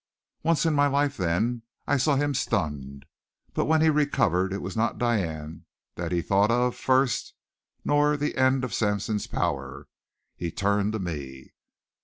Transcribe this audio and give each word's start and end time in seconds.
Once 0.41 0.65
in 0.65 0.73
my 0.73 0.87
life, 0.87 1.15
then, 1.15 1.61
I 1.85 1.97
saw 1.97 2.15
him 2.15 2.33
stunned. 2.33 3.05
But 3.53 3.65
when 3.65 3.81
he 3.81 3.91
recovered 3.91 4.51
it 4.51 4.59
was 4.63 4.75
not 4.75 4.97
Diane 4.97 5.65
that 5.93 6.11
he 6.11 6.23
thought 6.23 6.49
of 6.49 6.75
first, 6.75 7.35
nor 7.85 8.13
of 8.13 8.19
the 8.19 8.35
end 8.35 8.63
of 8.63 8.73
Sampson's 8.73 9.27
power. 9.27 9.87
He 10.35 10.49
turned 10.49 10.93
to 10.93 10.99
me. 10.99 11.53